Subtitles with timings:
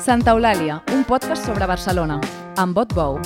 [0.00, 2.14] Santa Eulàlia, un podcast sobre Barcelona,
[2.56, 3.18] amb Bot Bou.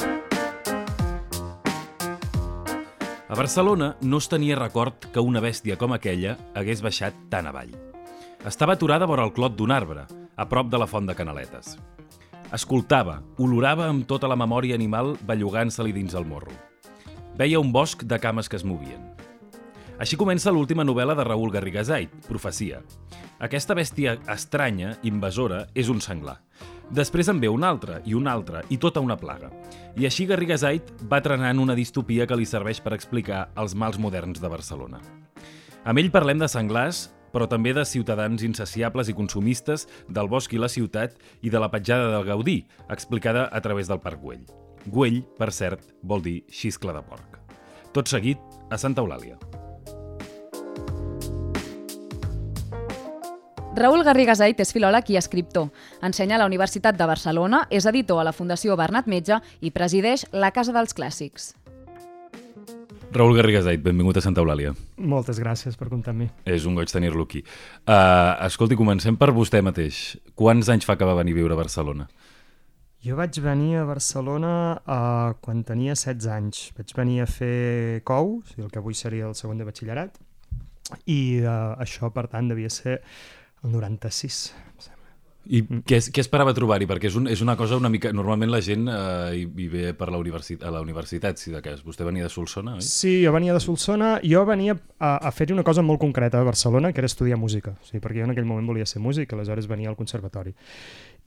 [3.31, 7.71] A Barcelona no es tenia record que una bèstia com aquella hagués baixat tan avall.
[8.43, 10.03] Estava aturada vora el clot d'un arbre,
[10.35, 11.77] a prop de la font de Canaletes.
[12.51, 16.59] Escoltava, olorava amb tota la memòria animal bellugant-se-li dins el morro.
[17.39, 19.15] Veia un bosc de cames que es movien.
[20.03, 22.83] Així comença l'última novel·la de Raül Garrigasait, Profecia.
[23.45, 26.39] Aquesta bèstia estranya, invasora, és un senglar.
[26.97, 29.51] Després en ve una altra, i una altra, i tota una plaga.
[30.01, 34.41] I així Garrigasait va trenant una distopia que li serveix per explicar els mals moderns
[34.41, 35.03] de Barcelona.
[35.85, 40.63] Amb ell parlem de senglars, però també de ciutadans insaciables i consumistes del bosc i
[40.63, 44.47] la ciutat i de la petjada del Gaudí, explicada a través del Parc Güell.
[44.87, 47.37] Güell, per cert, vol dir xiscle de porc.
[47.93, 48.41] Tot seguit,
[48.73, 49.37] a Santa Eulàlia.
[53.75, 55.73] Raül Garrigasait és filòleg i escriptor.
[56.07, 60.23] Ensenya a la Universitat de Barcelona, és editor a la Fundació Bernat Metge i presideix
[60.31, 61.49] la Casa dels Clàssics.
[63.11, 64.77] Raül Garrigasait, benvingut a Santa Eulàlia.
[65.03, 66.31] Moltes gràcies per comptar amb mi.
[66.47, 67.43] És un goig tenir-lo aquí.
[67.83, 70.21] Uh, escolti, comencem per vostè mateix.
[70.39, 72.07] Quants anys fa que va venir a viure a Barcelona?
[73.03, 76.69] Jo vaig venir a Barcelona uh, quan tenia 16 anys.
[76.79, 80.23] Vaig venir a fer COU, o sigui, el que avui seria el segon de batxillerat,
[81.11, 83.01] i uh, això, per tant, devia ser
[83.65, 85.15] el 96, em sembla.
[85.45, 86.87] I què, què esperava trobar-hi?
[86.89, 88.13] Perquè és, un, és una cosa una mica...
[88.17, 91.61] Normalment la gent eh, hi, hi ve per la universitat, a la universitat, si de
[91.65, 91.83] cas.
[91.85, 92.85] Vostè venia de Solsona, oi?
[92.87, 94.15] Sí, jo venia de Solsona.
[94.25, 97.75] Jo venia a, a fer-hi una cosa molt concreta a Barcelona, que era estudiar música.
[97.77, 100.55] O sigui, perquè jo en aquell moment volia ser músic, aleshores venia al conservatori.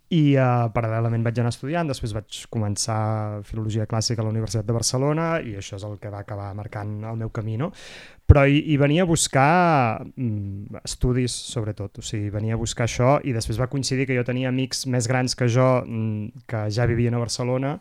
[0.07, 4.75] I uh, paral·lelament vaig anar estudiant, després vaig començar filologia clàssica a la Universitat de
[4.75, 7.73] Barcelona i això és el que va acabar marcant el meu camí, no?
[8.27, 13.17] Però hi, hi venia a buscar mm, estudis, sobretot, o sigui, venia a buscar això
[13.19, 16.87] i després va coincidir que jo tenia amics més grans que jo mm, que ja
[16.87, 17.75] vivien a Barcelona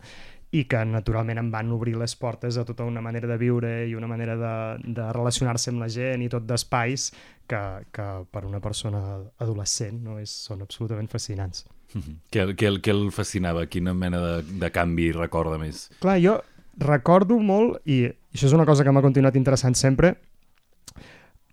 [0.51, 3.95] i que naturalment em van obrir les portes a tota una manera de viure i
[3.95, 4.53] una manera de,
[4.99, 7.11] de relacionar-se amb la gent i tot d'espais
[7.47, 7.63] que,
[7.95, 9.07] que per una persona
[9.39, 11.67] adolescent no, és, són absolutament fascinants.
[12.33, 13.67] Què, què, què el fascinava?
[13.71, 15.87] Quina mena de, de canvi recorda més?
[16.03, 16.39] Clar, jo
[16.77, 18.05] recordo molt, i
[18.35, 20.17] això és una cosa que m'ha continuat interessant sempre,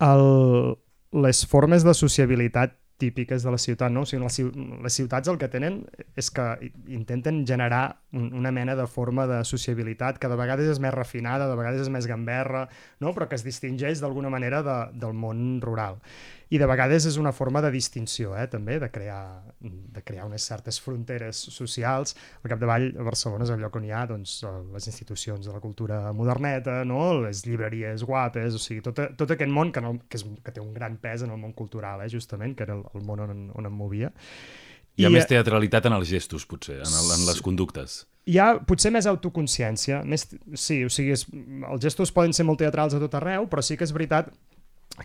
[0.03, 0.25] el,
[1.23, 4.03] les formes de sociabilitat típiques de la ciutat, no?
[4.03, 4.37] O sigui, les,
[4.85, 5.81] les ciutats el que tenen
[6.19, 6.45] és que
[6.93, 11.49] intenten generar un, una mena de forma de sociabilitat que de vegades és més refinada,
[11.49, 12.67] de vegades és més gamberra,
[13.03, 13.15] no?
[13.15, 15.99] però que es distingeix d'alguna manera de, del món rural.
[16.53, 20.45] I de vegades és una forma de distinció, eh, també, de crear, de crear unes
[20.45, 22.13] certes fronteres socials.
[22.43, 24.35] Al capdavall, a Barcelona és el lloc on hi ha doncs,
[24.75, 26.99] les institucions de la cultura moderneta, no?
[27.23, 30.61] les llibreries guapes, o sigui, tot, tot aquest món que, no, que, és, que té
[30.61, 33.43] un gran pes en el món cultural, eh, justament, que era el, el món on,
[33.57, 34.13] on em movia.
[34.93, 38.03] Hi ha I, més teatralitat en els gestos, potser, en, el, en les conductes.
[38.29, 40.03] Hi ha potser més autoconsciència.
[40.05, 43.65] Més, sí, o sigui, és, els gestos poden ser molt teatrals a tot arreu, però
[43.65, 44.29] sí que és veritat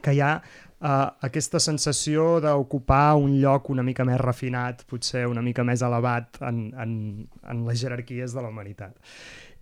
[0.03, 0.89] que hi ha uh,
[1.25, 6.69] aquesta sensació d'ocupar un lloc una mica més refinat, potser una mica més elevat en,
[6.77, 6.97] en,
[7.49, 8.97] en les jerarquies de la humanitat.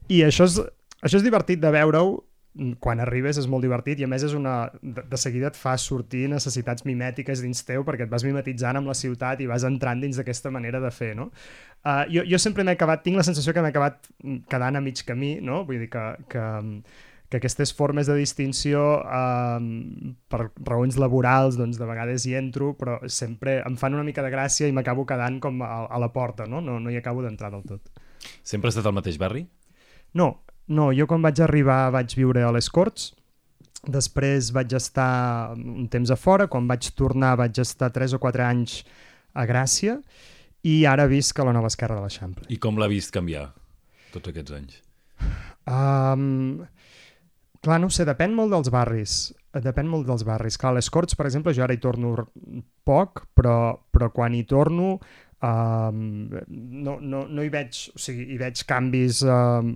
[0.08, 0.58] I això és,
[1.02, 2.16] això és divertit de veure-ho
[2.80, 5.74] quan arribes és molt divertit i a més és una, de, de seguida et fa
[5.80, 10.00] sortir necessitats mimètiques dins teu perquè et vas mimetitzant amb la ciutat i vas entrant
[10.00, 11.28] dins d'aquesta manera de fer, no?
[11.84, 14.08] Uh, jo, jo sempre m'he acabat, tinc la sensació que m'he acabat
[14.50, 15.64] quedant a mig camí, no?
[15.68, 16.46] Vull dir que, que,
[17.28, 23.00] que aquestes formes de distinció um, per raons laborals doncs de vegades hi entro però
[23.10, 26.46] sempre em fan una mica de gràcia i m'acabo quedant com a, a la porta
[26.46, 26.60] no?
[26.60, 28.04] no, no hi acabo d'entrar del tot
[28.42, 29.44] Sempre has estat al mateix barri?
[30.16, 30.28] No,
[30.66, 33.10] no, jo quan vaig arribar vaig viure a les Corts,
[33.86, 38.46] després vaig estar un temps a fora, quan vaig tornar vaig estar 3 o 4
[38.46, 38.80] anys
[39.36, 40.00] a Gràcia
[40.66, 42.48] i ara visc a la nova esquerra de l'Eixample.
[42.50, 43.50] I com l'ha vist canviar
[44.14, 44.80] tots aquests anys?
[45.66, 46.64] Um,
[47.62, 49.18] clar, no sé, depèn molt dels barris.
[49.56, 50.58] Depèn molt dels barris.
[50.60, 52.12] Clar, les Corts, per exemple, jo ara hi torno
[52.84, 54.96] poc, però, però quan hi torno
[55.40, 59.72] um, no, no, no hi veig, o sigui, hi veig canvis um,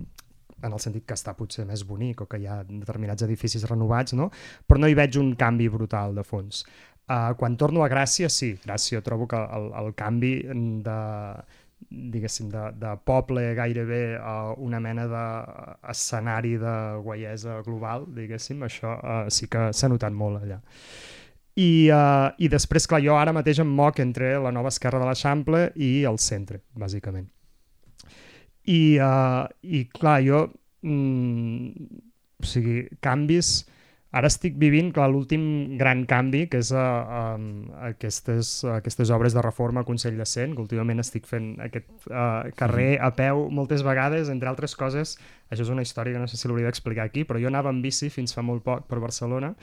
[0.61, 4.13] en el sentit que està potser més bonic o que hi ha determinats edificis renovats,
[4.17, 4.29] no?
[4.67, 6.63] però no hi veig un canvi brutal de fons.
[7.11, 10.35] Uh, quan torno a Gràcia, sí, Gràcia trobo que el, el canvi
[10.85, 10.99] de,
[11.89, 19.25] diguéssim, de, de poble gairebé a una mena d'escenari de guaiesa global, diguéssim, això uh,
[19.33, 20.61] sí que s'ha notat molt allà.
[21.59, 25.09] I, uh, I després, clar, jo ara mateix em moc entre la nova esquerra de
[25.09, 27.27] l'Eixample i el centre, bàsicament.
[28.69, 30.47] I, uh, i clar, jo...
[30.87, 32.01] Mm,
[32.41, 33.61] o sigui, canvis...
[34.11, 37.45] Ara estic vivint, l'últim gran canvi, que és uh, um,
[37.87, 42.51] aquestes, aquestes obres de reforma a Consell de Cent, que últimament estic fent aquest uh,
[42.59, 45.15] carrer a peu moltes vegades, entre altres coses,
[45.47, 47.87] això és una història que no sé si l'hauria d'explicar aquí, però jo anava amb
[47.87, 49.55] bici fins fa molt poc per Barcelona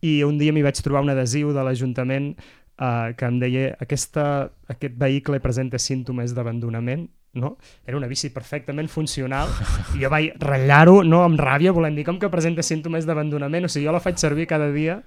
[0.00, 2.32] i un dia m'hi vaig trobar un adhesiu de l'Ajuntament
[2.80, 4.24] uh, que em deia aquesta,
[4.72, 7.56] aquest vehicle presenta símptomes d'abandonament no?
[7.86, 9.50] Era una bici perfectament funcional
[9.94, 13.70] i jo vaig ratllar-ho, no amb ràbia, volem dir, com que presenta símptomes d'abandonament, o
[13.70, 14.98] sigui, jo la faig servir cada dia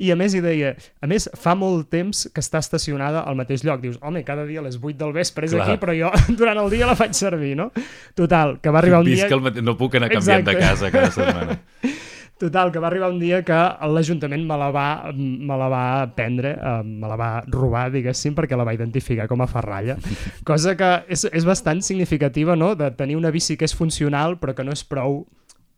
[0.00, 3.64] i a més hi deia, a més fa molt temps que està estacionada al mateix
[3.66, 5.68] lloc, dius, home, cada dia a les 8 del vespre és Clar.
[5.68, 7.70] aquí, però jo durant el dia la faig servir, no?
[8.16, 9.28] Total, que va arribar un dia...
[9.28, 10.56] Que el no puc anar canviant Exacte.
[10.56, 11.60] de casa cada setmana.
[12.36, 13.56] Total, que va arribar un dia que
[13.88, 15.84] l'Ajuntament me, la va, me la va
[16.18, 19.96] prendre, eh, me la va robar, diguéssim, perquè la va identificar com a ferralla.
[20.44, 24.52] Cosa que és, és bastant significativa, no?, de tenir una bici que és funcional però
[24.52, 25.22] que no és prou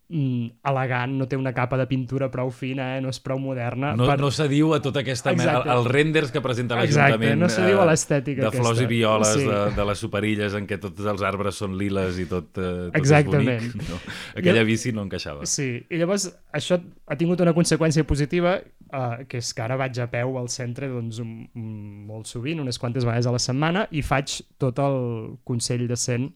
[0.09, 3.01] mm, elegant, no té una capa de pintura prou fina, eh?
[3.03, 3.93] no és prou moderna.
[3.97, 4.17] No, per...
[4.21, 7.37] no s'adiu a tota aquesta mena, els renders que presenta l'Ajuntament.
[7.39, 8.87] no s'adiu a eh, l'estètica De flors aquesta.
[8.87, 9.45] i violes, sí.
[9.47, 12.99] de, de les superilles en què tots els arbres són liles i tot, eh, tot
[13.01, 13.69] Exactament.
[13.69, 13.87] és bonic.
[13.89, 14.01] No?
[14.41, 14.69] Aquella I...
[14.71, 15.47] bici no encaixava.
[15.49, 20.01] Sí, i llavors això ha tingut una conseqüència positiva, eh, que és que ara vaig
[20.01, 21.71] a peu al centre doncs, un, un,
[22.09, 24.99] molt sovint, unes quantes vegades a la setmana, i faig tot el
[25.47, 26.29] Consell de Cent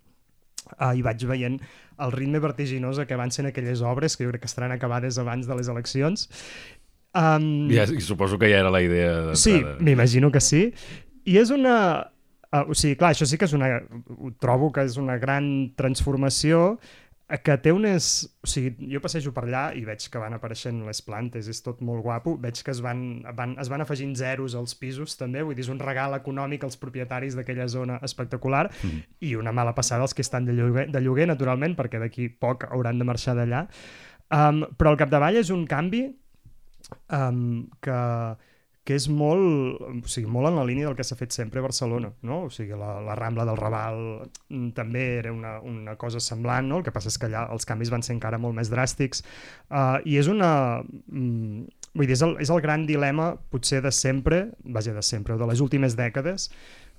[0.79, 1.59] uh, i vaig veient
[1.99, 5.47] el ritme vertiginós que van sent aquelles obres que jo crec que estaran acabades abans
[5.47, 6.29] de les eleccions.
[7.13, 10.73] Um, ja, I suposo que ja era la idea Sí, m'imagino que sí.
[11.25, 12.09] I és una...
[12.53, 13.69] Uh, o sigui, clar, això sí que és una...
[14.17, 16.79] Ho trobo que és una gran transformació
[17.43, 18.07] que té unes...
[18.43, 21.79] O sigui, jo passejo per allà i veig que van apareixent les plantes, és tot
[21.85, 25.55] molt guapo, veig que es van, van, es van afegint zeros als pisos també, vull
[25.55, 30.03] dir, és un regal econòmic als propietaris d'aquella zona espectacular mm i una mala passada
[30.03, 33.61] als que estan de lloguer, de lloguer naturalment, perquè d'aquí poc hauran de marxar d'allà.
[34.33, 36.01] Um, però al capdavall és un canvi
[37.07, 37.99] um, que
[38.83, 41.63] que és molt, o sigui, molt en la línia del que s'ha fet sempre a
[41.63, 42.41] Barcelona, no?
[42.47, 43.99] O sigui, la, la Rambla del Raval
[44.49, 46.81] mm, també era una, una cosa semblant, no?
[46.81, 50.03] El que passa és que allà els canvis van ser encara molt més dràstics uh,
[50.03, 50.51] i és una...
[51.07, 51.63] Mm,
[51.93, 55.47] vull dir, és el, és el gran dilema potser de sempre, vaja, de sempre, de
[55.47, 56.49] les últimes dècades,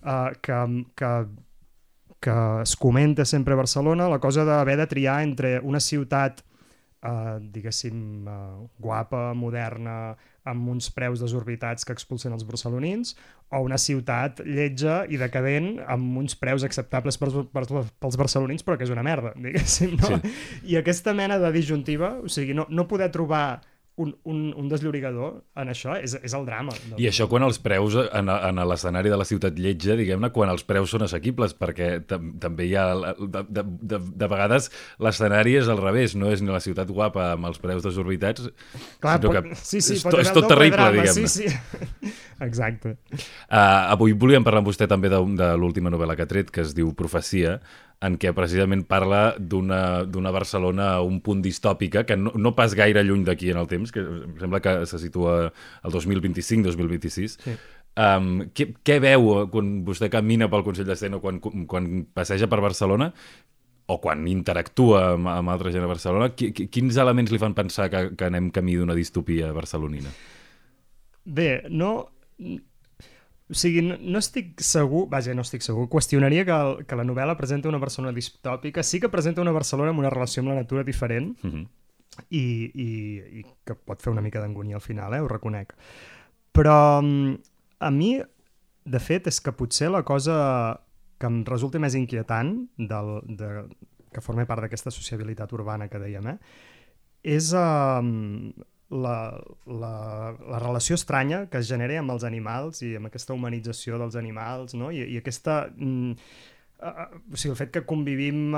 [0.07, 0.63] uh, que,
[0.97, 1.13] que,
[2.25, 6.41] que es comenta sempre a Barcelona, la cosa d'haver de triar entre una ciutat
[7.05, 10.15] uh, diguéssim, uh, guapa, moderna,
[10.45, 13.15] amb uns preus desorbitats que expulsen els barcelonins,
[13.55, 18.77] o una ciutat lletja i decadent amb uns preus acceptables per, per, pels barcelonins, però
[18.77, 20.19] que és una merda, diguéssim, no?
[20.19, 20.35] Sí.
[20.75, 23.63] I aquesta mena de disjuntiva, o sigui, no, no poder trobar
[23.97, 26.75] un, un, un desllorigador en això és, és el drama.
[26.91, 26.99] No?
[26.99, 30.67] I això quan els preus en, en l'escenari de la ciutat lletja, diguem-ne, quan els
[30.67, 32.89] preus són assequibles, perquè també hi ha,
[33.21, 33.65] de, de,
[33.95, 34.71] de, de vegades
[35.03, 38.51] l'escenari és al revés, no és ni la ciutat guapa amb els preus desorbitats,
[38.99, 41.31] Clar, sinó pot, que sí, sí, és, to, és tot terrible, diguem-ne.
[41.31, 42.13] Sí, sí.
[42.49, 42.97] Exacte.
[43.47, 46.65] Uh, avui volíem parlar amb vostè també de, de l'última novel·la que ha tret, que
[46.67, 47.61] es diu Profecia,
[48.05, 53.05] en què precisament parla d'una Barcelona a un punt distòpica, que no, no pas gaire
[53.05, 54.05] lluny d'aquí en el temps, que
[54.41, 57.39] sembla que se situa al 2025-2026.
[57.47, 57.57] Sí.
[57.95, 61.39] Um, què, què veu quan vostè camina pel Consell d'Escena o quan,
[61.71, 63.13] quan passeja per Barcelona
[63.87, 68.07] o quan interactua amb, amb altra gent a Barcelona, quins elements li fan pensar que,
[68.19, 70.11] que anem camí d'una distopia barcelonina?
[71.25, 71.93] Bé, no,
[73.51, 77.05] o sigui, no, no estic segur, vaja, no estic segur, qüestionaria que, el, que la
[77.05, 80.61] novel·la presenta una Barcelona distòpica, sí que presenta una Barcelona amb una relació amb la
[80.63, 81.53] natura diferent mhm.
[81.53, 82.23] -huh.
[82.31, 82.91] i, i,
[83.41, 85.75] i que pot fer una mica d'angúnia al final, eh, ho reconec.
[86.53, 87.35] Però mm,
[87.81, 88.23] a mi,
[88.85, 90.81] de fet, és que potser la cosa
[91.19, 93.67] que em resulta més inquietant del, de,
[94.13, 96.39] que forma part d'aquesta sociabilitat urbana que dèiem, eh,
[97.37, 98.01] és uh,
[98.95, 99.19] la,
[99.67, 99.95] la,
[100.39, 104.77] la relació estranya que es genera amb els animals i amb aquesta humanització dels animals,
[104.79, 104.93] no?
[104.95, 105.65] I, i aquesta...
[105.75, 106.15] Mm,
[106.85, 108.55] uh, o sigui, el fet que convivim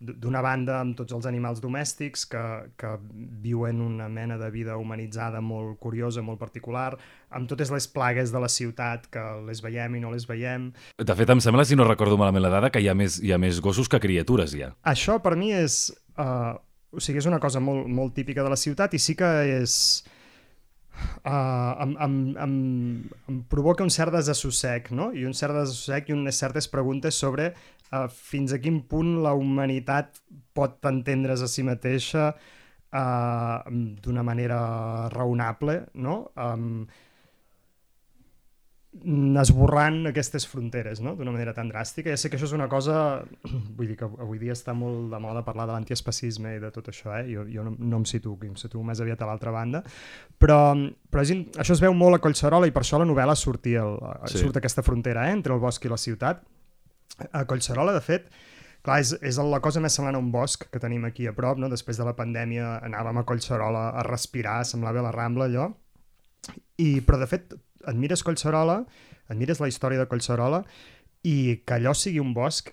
[0.00, 2.42] d'una banda amb tots els animals domèstics que,
[2.80, 2.94] que
[3.44, 6.94] viuen una mena de vida humanitzada molt curiosa, molt particular,
[7.30, 10.70] amb totes les plagues de la ciutat que les veiem i no les veiem.
[10.98, 13.34] De fet, em sembla, si no recordo malament la dada, que hi ha més, hi
[13.34, 14.74] ha més gossos que criatures, ja.
[14.96, 15.88] Això, per mi, és...
[16.16, 16.56] Uh,
[16.92, 19.30] o sigui, és una cosa molt, molt típica de la ciutat i sí que
[19.60, 19.76] és...
[21.24, 22.56] Uh, em, em, em,
[23.30, 25.08] em provoca un cert desassossec, no?
[25.16, 29.32] I un cert desassossec i unes certes preguntes sobre uh, fins a quin punt la
[29.34, 30.20] humanitat
[30.54, 33.56] pot entendre's a si mateixa uh,
[34.04, 34.60] d'una manera
[35.16, 36.18] raonable, no?
[36.36, 36.84] Um,
[38.92, 41.14] esborrant aquestes fronteres no?
[41.16, 42.12] d'una manera tan dràstica.
[42.12, 43.24] Ja sé que això és una cosa...
[43.78, 46.90] Vull dir que avui dia està molt de moda parlar de l'antiespacisme i de tot
[46.92, 47.24] això, eh?
[47.32, 49.80] jo, jo no, no em situo aquí, em situo més aviat a l'altra banda,
[50.38, 50.74] però,
[51.08, 53.96] però això es veu molt a Collserola i per això la novel·la sortia el,
[54.28, 54.44] sí.
[54.44, 55.36] surt aquesta frontera eh?
[55.38, 56.44] entre el bosc i la ciutat.
[57.32, 58.28] A Collserola, de fet,
[58.84, 61.56] clar, és, és la cosa més semblant a un bosc que tenim aquí a prop,
[61.60, 61.72] no?
[61.72, 65.70] després de la pandèmia anàvem a Collserola a respirar, semblava la Rambla allò,
[66.82, 67.52] i, però de fet
[67.86, 68.82] et mires Collserola,
[69.28, 70.62] et mires la història de Collserola
[71.26, 72.72] i que allò sigui un bosc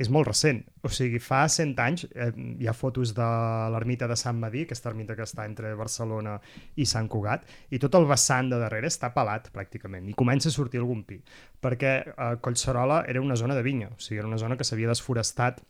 [0.00, 0.62] és molt recent.
[0.80, 3.26] O sigui, fa 100 anys eh, hi ha fotos de
[3.74, 6.38] l'ermita de Sant Madí, aquesta ermita que està entre Barcelona
[6.80, 10.54] i Sant Cugat, i tot el vessant de darrere està pelat, pràcticament, i comença a
[10.54, 11.20] sortir algun pi.
[11.60, 14.88] Perquè eh, Collserola era una zona de vinya, o sigui, era una zona que s'havia
[14.88, 15.60] desforestat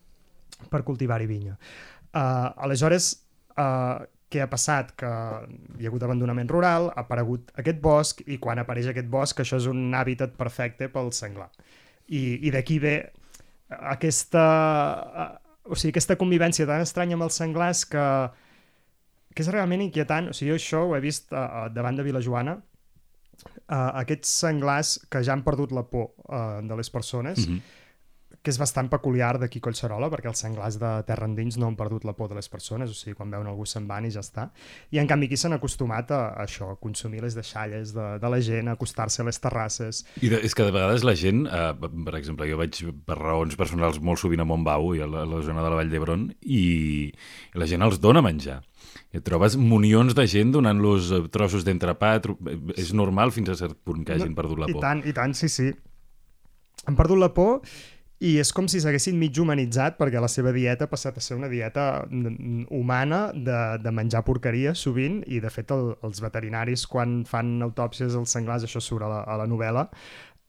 [0.70, 1.56] per cultivar-hi vinya.
[2.10, 3.12] Uh, aleshores,
[3.54, 4.92] uh, què ha passat?
[4.98, 5.10] Que
[5.78, 9.58] hi ha hagut abandonament rural, ha aparegut aquest bosc i quan apareix aquest bosc això
[9.60, 11.50] és un hàbitat perfecte pel senglar.
[12.10, 12.94] I, i d'aquí ve
[13.70, 14.44] aquesta,
[15.66, 18.06] o sigui, aquesta convivència tan estranya amb els senglars que,
[19.34, 20.30] que és realment inquietant.
[20.30, 25.22] O sigui, jo això ho he vist uh, davant de Vilajoana, uh, aquests senglars que
[25.26, 27.79] ja han perdut la por uh, de les persones, mm -hmm
[28.40, 32.06] que és bastant peculiar d'aquí Collserola, perquè els senglars de terra endins no han perdut
[32.08, 34.46] la por de les persones, o sigui, quan veuen algú se'n van i ja està.
[34.96, 38.30] I en canvi aquí s'han acostumat a, a això, a consumir les deixalles de, de
[38.32, 40.06] la gent, a acostar-se a les terrasses.
[40.24, 43.60] I de, és que de vegades la gent, eh, per exemple, jo vaig per raons
[43.60, 46.26] personals molt sovint a Montbau i a la, a la zona de la Vall d'Hebron
[46.40, 46.64] i,
[47.60, 48.62] la gent els dona menjar.
[49.12, 52.16] I et trobes munions de gent donant-los trossos d'entrepà,
[52.78, 54.80] és normal fins a cert punt que hagin perdut la por.
[54.80, 55.68] I tant, i tant, sí, sí.
[56.88, 57.60] Han perdut la por
[58.20, 61.38] i és com si s'haguessin mig humanitzat perquè la seva dieta ha passat a ser
[61.38, 62.04] una dieta
[62.68, 68.18] humana de, de menjar porqueria sovint i de fet el, els veterinaris quan fan autòpsies
[68.18, 69.86] als senglars, això surt a la, a la novel·la,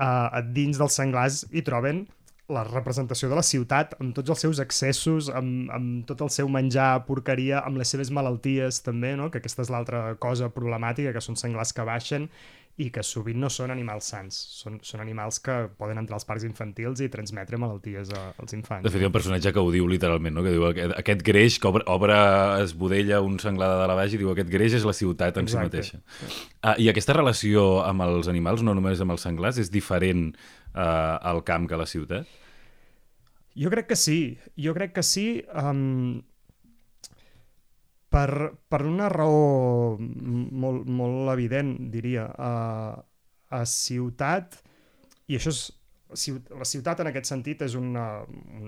[0.04, 2.04] uh, dins dels senglars hi troben
[2.51, 6.51] la representació de la ciutat amb tots els seus excessos, amb, amb tot el seu
[6.51, 9.30] menjar porqueria, amb les seves malalties també, no?
[9.32, 12.28] que aquesta és l'altra cosa problemàtica, que són senglars que baixen
[12.80, 16.46] i que sovint no són animals sants, són, són animals que poden entrar als parcs
[16.48, 18.86] infantils i transmetre malalties a, als infants.
[18.86, 20.46] De fet, hi ha un personatge que ho diu literalment, no?
[20.46, 22.18] que diu aquest greix que obre, obre
[22.63, 25.84] esbudella un senglar de la baix i diu aquest greix és la ciutat en Exacte.
[25.84, 26.40] si mateixa.
[26.62, 31.20] Ah, I aquesta relació amb els animals, no només amb els senglars, és diferent uh,
[31.20, 32.40] al camp que a la ciutat?
[33.60, 35.44] Jo crec que sí, jo crec que sí.
[35.51, 36.22] Um,
[38.12, 38.30] per,
[38.68, 42.27] per una raó molt, molt evident, diria.
[42.36, 42.51] A,
[43.51, 44.60] a ciutat,
[45.27, 45.63] i això és
[46.12, 48.06] la ciutat en aquest sentit és una,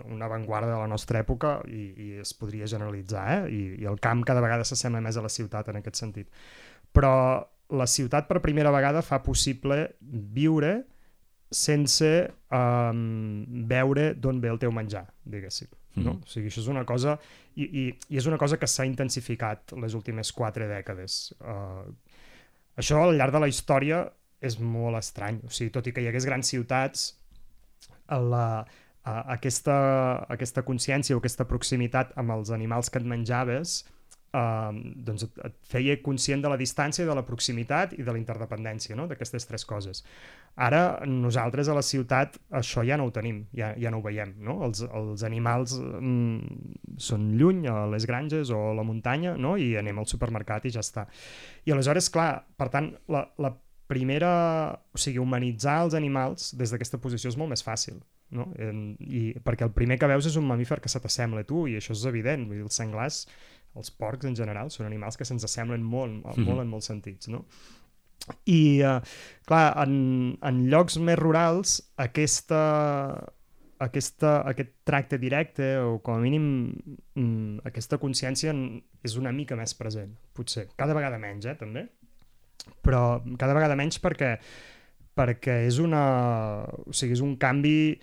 [0.08, 3.42] una avantguarda de la nostra època i, i es podria generalitzar, eh?
[3.52, 6.32] I, i el camp cada vegada s'assembla més a la ciutat en aquest sentit.
[6.96, 7.14] Però
[7.74, 10.76] la ciutat per primera vegada fa possible viure
[11.54, 12.10] sense
[12.50, 15.70] um, veure d'on ve el teu menjar, diguéssim.
[15.96, 16.16] No?
[16.16, 16.26] Mm.
[16.26, 17.18] O sigui, això és una cosa...
[17.54, 21.34] I, i, i és una cosa que s'ha intensificat les últimes quatre dècades.
[21.40, 21.86] Uh,
[22.82, 24.08] això al llarg de la història
[24.44, 25.42] és molt estrany.
[25.46, 27.12] O sigui, tot i que hi hagués grans ciutats,
[28.10, 29.78] la, uh, aquesta,
[30.34, 33.84] aquesta consciència o aquesta proximitat amb els animals que et menjaves
[34.34, 34.72] uh,
[35.08, 38.98] doncs et, et feia conscient de la distància, de la proximitat i de la interdependència,
[39.00, 39.08] no?
[39.10, 40.04] d'aquestes tres coses.
[40.54, 44.36] Ara, nosaltres a la ciutat això ja no ho tenim, ja, ja no ho veiem.
[44.46, 44.60] No?
[44.68, 49.56] Els, els animals mm, són lluny, a les granges o a la muntanya, no?
[49.58, 51.08] i anem al supermercat i ja està.
[51.66, 53.56] I aleshores, clar, per tant, la, la
[53.90, 54.34] primera...
[54.94, 58.02] O sigui, humanitzar els animals des d'aquesta posició és molt més fàcil.
[58.34, 58.48] No?
[58.58, 61.94] I, perquè el primer que veus és un mamífer que se t'assembla tu i això
[61.98, 62.48] és evident.
[62.50, 63.24] Vull dir, els senglars,
[63.76, 66.62] els porcs en general, són animals que se'ns assemblen molt, molt, mm -hmm.
[66.62, 67.28] en molts sentits.
[67.28, 67.46] No?
[68.48, 69.00] I, uh,
[69.46, 72.62] clar, en, en llocs més rurals, aquesta,
[73.84, 76.46] aquesta, aquest tracte directe o com a mínim
[77.16, 78.54] mm, aquesta consciència
[79.04, 80.70] és una mica més present, potser.
[80.80, 81.88] Cada vegada menys, eh, també.
[82.86, 84.38] Però cada vegada menys perquè,
[85.18, 86.04] perquè és, una,
[86.64, 88.00] o sigui, és un canvi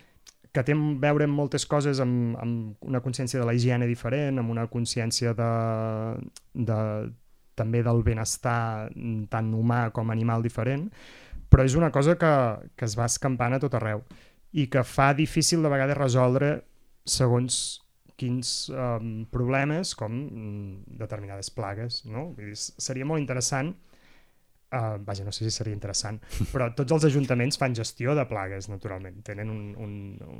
[0.52, 4.40] que té a veure amb moltes coses, amb, amb una consciència de la higiene diferent,
[4.40, 5.50] amb una consciència de,
[6.54, 6.78] de
[7.60, 8.90] també del benestar
[9.30, 10.88] tant humà com animal diferent,
[11.50, 12.32] però és una cosa que,
[12.76, 14.02] que es va escampant a tot arreu
[14.50, 16.50] i que fa difícil de vegades resoldre
[17.06, 17.80] segons
[18.20, 20.16] quins um, problemes com
[21.00, 22.02] determinades plagues.
[22.04, 22.30] No?
[22.36, 23.72] Vull dir, seria molt interessant
[24.70, 26.20] Uh, vaja, no sé si seria interessant,
[26.52, 29.16] però tots els ajuntaments fan gestió de plagues, naturalment.
[29.26, 29.94] Tenen un, un,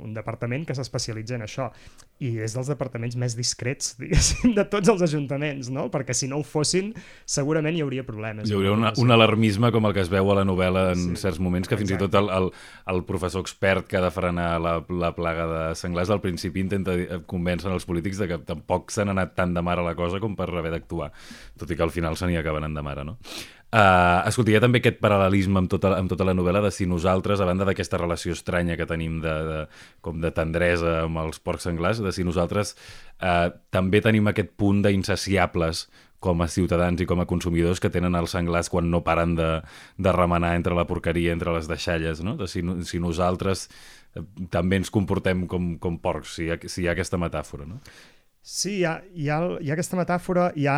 [0.05, 1.65] un departament que s'especialitza en això
[2.23, 5.89] i és dels departaments més discrets, diguéssim, de tots els ajuntaments, no?
[5.91, 6.93] Perquè si no ho fossin,
[7.27, 8.47] segurament hi hauria problemes.
[8.47, 11.21] Hi hauria una, un alarmisme com el que es veu a la novel·la en sí,
[11.25, 12.07] certs moments, que fins exacte.
[12.07, 12.51] i tot el, el,
[12.95, 16.95] el professor expert que ha de frenar la, la plaga de senglars al principi intenta
[17.27, 20.39] convèncer els polítics de que tampoc s'han anat tant de mare a la cosa com
[20.39, 21.11] per haver d'actuar,
[21.59, 23.19] tot i que al final se n'hi acaben de mare, no?
[23.71, 26.83] Uh, escolta, hi ha també aquest paral·lelisme amb tota, amb tota la novel·la de si
[26.91, 29.59] nosaltres, a banda d'aquesta relació estranya que tenim de, de,
[30.03, 32.75] com de tendresa amb els porcs senglars, de si nosaltres
[33.23, 35.85] uh, també tenim aquest punt d'insaciables
[36.21, 39.49] com a ciutadans i com a consumidors que tenen els senglars quan no paren de,
[39.97, 42.35] de remenar entre la porqueria, entre les deixalles, no?
[42.37, 43.65] De si, si nosaltres
[44.13, 44.21] eh,
[44.53, 47.81] també ens comportem com, com porcs, si hi, ha, si hi ha aquesta metàfora, no?
[48.45, 50.77] Sí, hi ha, hi ha, hi ha aquesta metàfora, hi ha,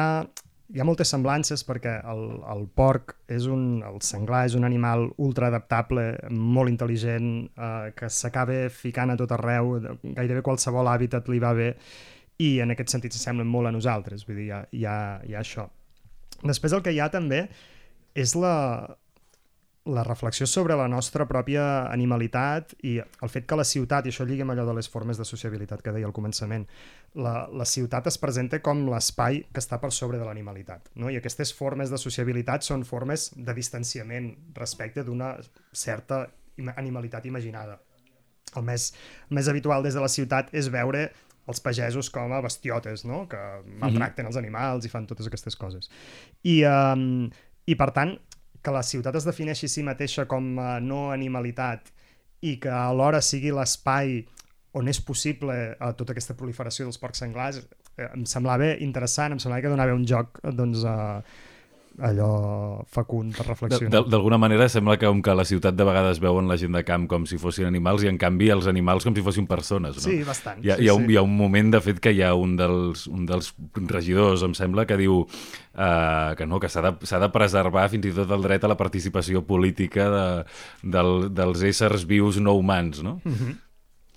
[0.73, 5.05] hi ha moltes semblances perquè el, el porc és un, el senglar és un animal
[5.21, 11.41] ultra adaptable, molt intel·ligent, eh, que s'acaba ficant a tot arreu, gairebé qualsevol hàbitat li
[11.43, 11.69] va bé,
[12.41, 14.97] i en aquest sentit s'assemblen molt a nosaltres, vull dir, hi ha, hi ha,
[15.29, 15.69] hi ha això.
[16.41, 17.45] Després el que hi ha també
[18.17, 18.55] és la,
[19.85, 24.25] la reflexió sobre la nostra pròpia animalitat i el fet que la ciutat, i això
[24.25, 26.65] lliga amb allò de les formes de sociabilitat que deia al començament,
[27.15, 30.89] la, la ciutat es presenta com l'espai que està per sobre de l'animalitat.
[30.95, 31.11] No?
[31.13, 35.35] I aquestes formes de sociabilitat són formes de distanciament respecte d'una
[35.71, 36.25] certa
[36.57, 37.79] ima- animalitat imaginada.
[38.57, 38.91] El més,
[39.29, 41.07] el més habitual des de la ciutat és veure
[41.49, 43.25] els pagesos com a bestiotes, no?
[43.29, 43.39] que
[43.81, 45.89] maltracten els animals i fan totes aquestes coses.
[46.43, 47.27] I, um,
[47.67, 48.15] i per tant,
[48.63, 51.91] que la ciutat es defineixi a si mateixa com a no animalitat
[52.47, 54.21] i que alhora sigui l'espai
[54.73, 57.61] on és possible eh, tota aquesta proliferació dels porcs senglars,
[57.97, 61.51] eh, em semblava interessant, em semblava que donava un joc doncs, eh,
[62.01, 64.01] allò fecund per reflexionar.
[64.09, 66.81] D'alguna manera sembla que com que a la ciutat de vegades veuen la gent de
[66.83, 70.05] camp com si fossin animals i en canvi els animals com si fossin persones, no?
[70.05, 70.63] Sí, bastant.
[70.65, 71.13] Hi ha, sí, hi, ha un, sí.
[71.13, 73.51] hi ha un moment, de fet, que hi ha un dels, un dels
[73.91, 78.15] regidors, em sembla, que diu uh, que no, que s'ha de, de preservar fins i
[78.15, 80.25] tot el dret a la participació política de,
[80.97, 83.19] del, dels éssers vius no humans, no?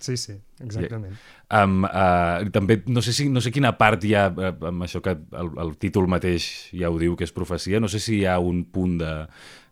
[0.07, 1.17] Sí, sí, exactament.
[1.51, 5.03] Um, uh, també, no sé, si, no sé quina part hi ha, uh, amb això
[5.03, 8.27] que el, el títol mateix ja ho diu, que és profecia, no sé si hi
[8.31, 9.15] ha un punt de-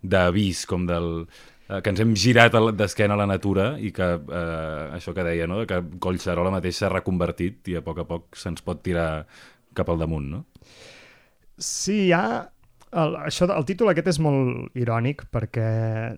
[0.04, 4.94] d'avís com del uh, que ens hem girat d'esquena a la natura i que uh,
[4.98, 5.62] això que deia, no?
[5.66, 9.24] que Collserola mateix s'ha reconvertit i a poc a poc se'ns pot tirar
[9.74, 10.44] cap al damunt, no?
[11.58, 12.24] Sí, hi ha...
[12.94, 15.64] El, això, el títol aquest és molt irònic perquè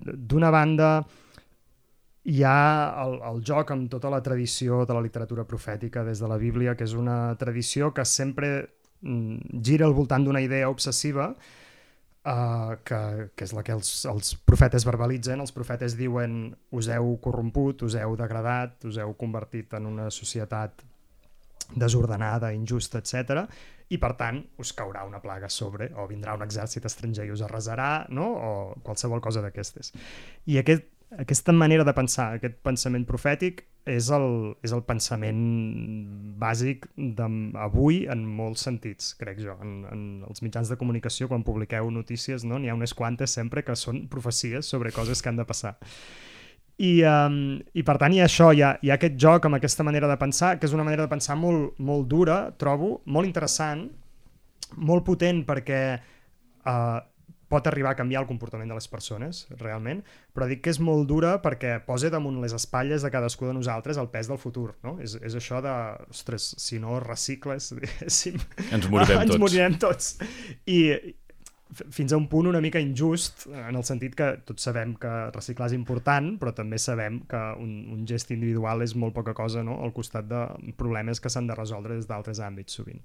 [0.04, 0.90] d'una banda
[2.26, 6.30] hi ha el, el joc amb tota la tradició de la literatura profètica des de
[6.30, 8.48] la Bíblia, que és una tradició que sempre
[9.00, 11.28] mm, gira al voltant d'una idea obsessiva
[12.26, 15.40] uh, que, que és la que els, els profetes verbalitzen.
[15.44, 20.82] Els profetes diuen us heu corromput, us heu degradat, us heu convertit en una societat
[21.74, 23.46] desordenada, injusta, etc.
[23.90, 27.46] I per tant us caurà una plaga sobre o vindrà un exèrcit estranger i us
[27.46, 28.26] arrasarà, no?
[28.34, 29.92] o qualsevol cosa d'aquestes.
[30.50, 35.42] I aquest, aquesta manera de pensar, aquest pensament profètic, és el, és el pensament
[36.40, 39.54] bàsic d'avui en molts sentits, crec jo.
[39.62, 42.58] En, en els mitjans de comunicació, quan publiqueu notícies, no?
[42.58, 45.76] n'hi ha unes quantes sempre que són profecies sobre coses que han de passar.
[46.76, 47.38] I, um,
[47.72, 50.10] I per tant hi ha això, hi ha, hi ha aquest joc amb aquesta manera
[50.10, 53.86] de pensar, que és una manera de pensar molt, molt dura, trobo, molt interessant,
[54.76, 55.80] molt potent perquè
[56.66, 56.98] uh,
[57.48, 60.02] pot arribar a canviar el comportament de les persones, realment,
[60.34, 64.00] però dic que és molt dura perquè posa damunt les espatlles de cadascú de nosaltres
[64.02, 64.96] el pes del futur, no?
[65.02, 65.74] És, és això de,
[66.10, 68.40] ostres, si no recicles, diguéssim,
[68.72, 69.44] Ens morirem ens tots.
[69.44, 70.10] morirem tots.
[70.66, 70.80] I
[71.90, 75.68] fins a un punt una mica injust, en el sentit que tots sabem que reciclar
[75.70, 79.80] és important, però també sabem que un, un gest individual és molt poca cosa no?
[79.84, 80.44] al costat de
[80.78, 83.02] problemes que s'han de resoldre des d'altres àmbits sovint.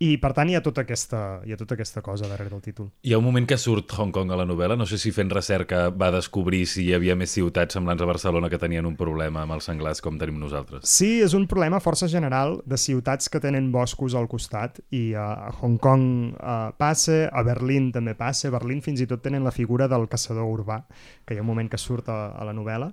[0.00, 2.86] I per tant hi ha tota aquesta, hi ha tota aquesta cosa darrere del títol.
[3.04, 5.28] Hi ha un moment que surt Hong Kong a la novel·la, no sé si fent
[5.28, 9.42] recerca va descobrir si hi havia més ciutats semblants a Barcelona que tenien un problema
[9.44, 10.88] amb els senglars com tenim nosaltres.
[10.88, 15.20] Sí, és un problema força general de ciutats que tenen boscos al costat i uh,
[15.20, 19.44] a Hong Kong uh, passa, a Berlín també passa, a Berlín fins i tot tenen
[19.44, 20.80] la figura del caçador urbà,
[21.28, 22.88] que hi ha un moment que surt a, a la novel·la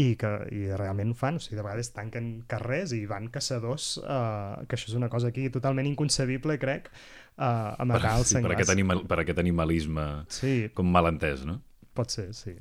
[0.00, 3.98] i que i realment ho fan, o sigui, de vegades tanquen carrers i van caçadors,
[4.00, 6.88] uh, que això és una cosa aquí totalment inconcebible, crec,
[7.36, 8.56] uh, a matar els sí, per, senglars.
[8.56, 11.60] aquest animal, per aquest animalisme Sí, com mal entès, no?
[11.92, 12.54] pot ser, sí.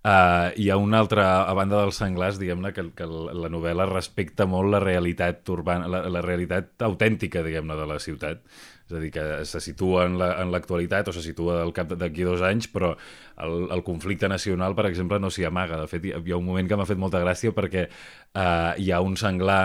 [0.00, 4.46] Uh, hi ha una altra, a banda dels senglars, diguem-ne, que, que la novel·la respecta
[4.48, 8.40] molt la realitat urbana, la, la realitat autèntica, diguem-ne, de la ciutat.
[8.88, 10.16] És a dir, que se situa en
[10.50, 12.94] l'actualitat la, o se situa al cap d'aquí dos anys, però
[13.44, 15.80] el, el conflicte nacional, per exemple, no s'hi amaga.
[15.80, 18.90] De fet, hi, hi ha un moment que m'ha fet molta gràcia perquè uh, hi
[18.92, 19.62] ha un senglar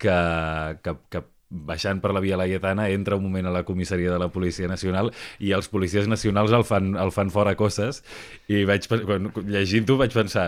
[0.00, 0.16] que,
[0.82, 4.28] que, que baixant per la Via Laietana, entra un moment a la comissaria de la
[4.30, 5.10] Policia Nacional
[5.42, 8.04] i els policies nacionals el fan, el fan fora cosses
[8.48, 10.46] i vaig, quan, llegint-ho vaig pensar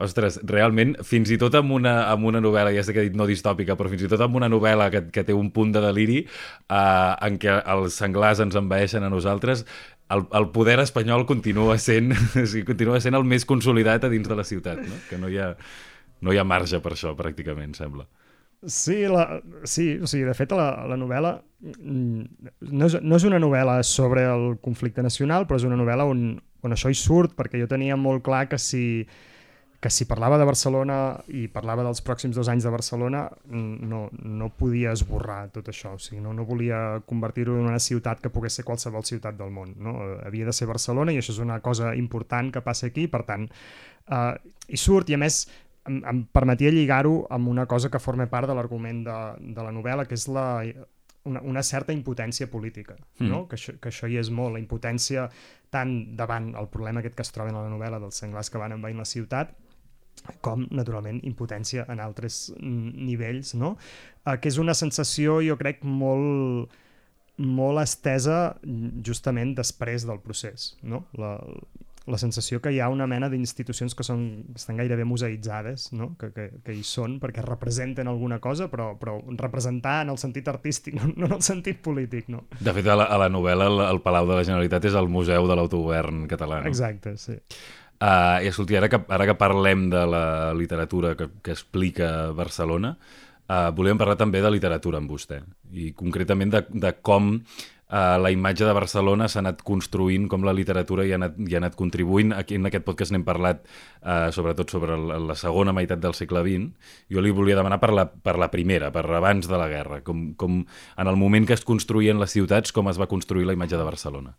[0.00, 3.18] ostres, realment, fins i tot amb una, amb una novel·la, ja sé que he dit
[3.18, 5.84] no distòpica, però fins i tot amb una novel·la que, que té un punt de
[5.84, 9.66] deliri eh, en què els senglars ens envaeixen a nosaltres,
[10.14, 14.28] el, el poder espanyol continua sent, o sigui, continua sent el més consolidat a dins
[14.28, 15.02] de la ciutat, no?
[15.10, 15.52] que no hi ha,
[16.24, 18.08] no hi ha marge per això, pràcticament, sembla.
[18.66, 19.38] Sí, la,
[19.70, 23.76] sí, o sigui, de fet la, la novel·la mm, no és, no és una novel·la
[23.86, 26.32] sobre el conflicte nacional, però és una novel·la on,
[26.66, 28.82] on això hi surt, perquè jo tenia molt clar que si,
[29.80, 30.96] que si parlava de Barcelona
[31.30, 36.00] i parlava dels pròxims dos anys de Barcelona no, no podia esborrar tot això, o
[36.02, 39.76] sigui, no, no volia convertir-ho en una ciutat que pogués ser qualsevol ciutat del món,
[39.78, 39.94] no?
[40.26, 43.46] havia de ser Barcelona i això és una cosa important que passa aquí, per tant,
[44.10, 44.34] eh,
[44.66, 45.44] hi surt i a més
[45.86, 49.18] em, em permetia lligar-ho amb una cosa que forma part de l'argument de,
[49.54, 50.48] de la novel·la, que és la,
[51.28, 53.30] una, una certa impotència política, mm.
[53.30, 53.44] no?
[53.46, 55.28] que, això, que això hi és molt, la impotència
[55.70, 58.74] tant davant el problema aquest que es troben a la novel·la dels senglars que van
[58.74, 59.54] envaint la ciutat,
[60.44, 63.76] com, naturalment, impotència en altres nivells, no?
[64.24, 66.76] Eh, que és una sensació, jo crec, molt
[67.38, 68.56] molt estesa
[69.06, 70.72] justament després del procés.
[70.82, 71.04] No?
[71.18, 71.36] La,
[72.08, 76.10] la sensació que hi ha una mena d'institucions que, són, que estan gairebé museïtzades, no?
[76.20, 80.48] que, que, que hi són perquè representen alguna cosa, però, però representar en el sentit
[80.50, 82.30] artístic, no, no en el sentit polític.
[82.32, 82.46] No?
[82.58, 85.10] De fet, a la, a la novel·la el, el Palau de la Generalitat és el
[85.12, 86.62] Museu de l'Autogovern català.
[86.64, 86.72] No?
[86.72, 87.38] Exacte, sí.
[87.98, 92.92] Uh, I escolti, ara que, ara que parlem de la literatura que, que explica Barcelona,
[93.48, 95.40] uh, volíem parlar també de literatura amb vostè,
[95.74, 97.36] i concretament de, de com
[97.88, 101.54] Uh, la imatge de Barcelona s'ha anat construint, com la literatura hi ha anat, hi
[101.56, 102.34] ha anat contribuint.
[102.36, 106.42] Aquí en aquest podcast n'hem parlat uh, sobretot sobre la, la segona meitat del segle
[106.44, 106.92] XX.
[107.08, 110.34] Jo li volia demanar per la, per la primera, per abans de la guerra, com,
[110.36, 113.80] com en el moment que es construïen les ciutats, com es va construir la imatge
[113.80, 114.36] de Barcelona.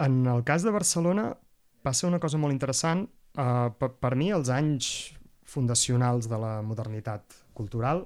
[0.00, 1.28] En el cas de Barcelona
[1.82, 3.06] passa una cosa molt interessant.
[3.34, 8.04] Uh, per, per mi, els anys fundacionals de la modernitat cultural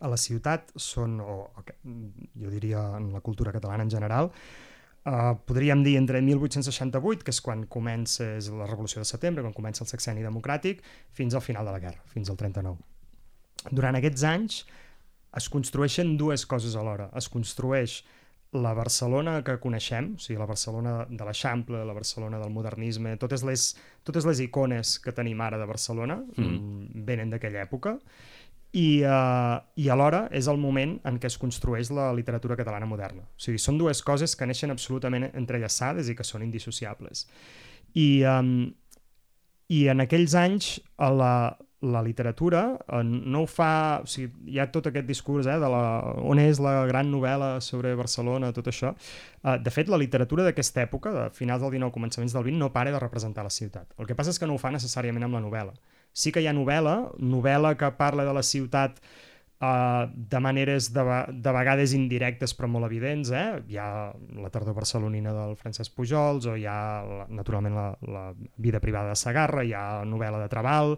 [0.00, 1.36] a la ciutat són, o,
[1.84, 4.30] jo diria en la cultura catalana en general,
[5.04, 9.56] eh, podríem dir entre 1868, que és quan comença és la Revolució de Setembre, quan
[9.56, 10.82] comença el sexeni democràtic,
[11.14, 12.78] fins al final de la guerra, fins al 39.
[13.70, 14.62] Durant aquests anys
[15.38, 17.10] es construeixen dues coses alhora.
[17.18, 18.00] Es construeix
[18.52, 23.44] la Barcelona que coneixem, o sigui, la Barcelona de l'Eixample, la Barcelona del modernisme, totes
[23.44, 23.74] les,
[24.08, 26.44] totes les icones que tenim ara de Barcelona mm.
[26.44, 27.98] mm venen d'aquella època,
[28.72, 33.24] i, uh, i alhora és el moment en què es construeix la literatura catalana moderna.
[33.24, 37.26] O sigui, són dues coses que neixen absolutament entrellaçades i que són indissociables.
[37.96, 38.68] I, um,
[39.72, 41.32] i en aquells anys a la,
[41.80, 43.70] la literatura uh, no ho fa...
[44.02, 45.82] O sigui, hi ha tot aquest discurs eh, de la,
[46.26, 48.94] on és la gran novel·la sobre Barcelona, tot això.
[49.44, 52.72] Uh, de fet, la literatura d'aquesta època, de finals del 19, començaments del 20, no
[52.74, 53.94] para de representar la ciutat.
[53.98, 55.76] El que passa és que no ho fa necessàriament amb la novel·la
[56.18, 58.98] sí que hi ha novel·la, novel·la que parla de la ciutat
[59.60, 63.32] uh, de maneres de, de vegades indirectes però molt evidents.
[63.34, 63.46] Eh?
[63.72, 63.88] Hi ha
[64.42, 66.78] la tardor barcelonina del Francesc Pujols o hi ha,
[67.28, 68.24] naturalment, la, la
[68.56, 70.96] vida privada de Sagarra, hi ha novel·la de Trabal,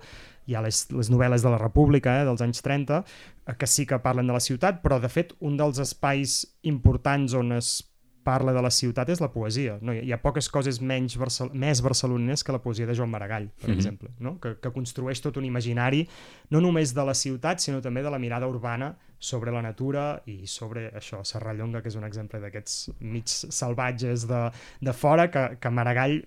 [0.51, 3.87] hi ha les, les novel·les de la República eh, dels anys 30, eh, que sí
[3.87, 7.79] que parlen de la ciutat, però de fet un dels espais importants on es
[8.25, 9.79] parla de la ciutat és la poesia.
[9.81, 9.95] No?
[9.97, 13.69] Hi ha poques coses menys Barcel més barcelonines que la poesia de Joan Maragall, per
[13.69, 13.77] mm -hmm.
[13.77, 14.39] exemple, no?
[14.41, 16.07] que, que construeix tot un imaginari
[16.51, 20.47] no només de la ciutat, sinó també de la mirada urbana sobre la natura i
[20.47, 25.71] sobre això, Serrallonga, que és un exemple d'aquests mig salvatges de, de fora que, que
[25.71, 26.25] Maragall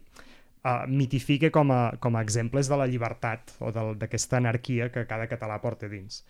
[0.64, 5.28] uh, mitifica com a, com a exemples de la llibertat o d'aquesta anarquia que cada
[5.28, 6.24] català porta dins.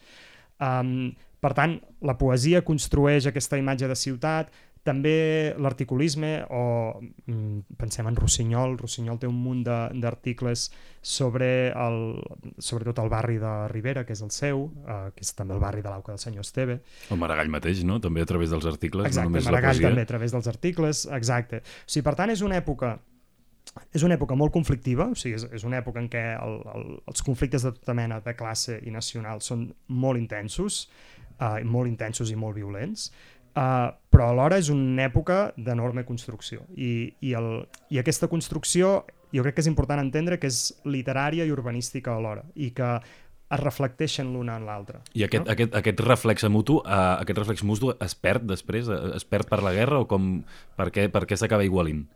[0.59, 6.63] Um, per tant, la poesia construeix aquesta imatge de ciutat, també l'articulisme, o
[6.99, 10.67] mm, pensem en Rossinyol, Rossinyol té un munt d'articles
[11.03, 11.97] sobre el,
[12.59, 15.83] sobretot el barri de Ribera, que és el seu, eh, que és també el barri
[15.85, 16.81] de l'Auca del senyor Esteve.
[17.09, 18.01] El Maragall mateix, no?
[18.03, 19.89] També a través dels articles, exacte, no només Maragall la poesia.
[19.89, 21.63] també a través dels articles, exacte.
[21.63, 22.97] O sigui, per tant, és una època
[23.95, 26.83] és una època molt conflictiva, o sigui, és, és una època en què el, el,
[27.09, 30.83] els conflictes de tota mena de classe i nacional són molt intensos,
[31.39, 33.07] eh, molt intensos i molt violents,
[33.53, 39.43] Uh, però alhora és una època d'enorme construcció i, i, el, i aquesta construcció jo
[39.45, 42.95] crec que és important entendre que és literària i urbanística alhora i que
[43.53, 45.03] es reflecteixen l'una en l'altra.
[45.13, 45.53] I aquest, no?
[45.53, 48.89] aquest, aquest reflex mutu, uh, aquest reflex mutu es perd després?
[48.89, 50.39] Es perd per la guerra o com,
[50.79, 52.07] per què, per què s'acaba igualint?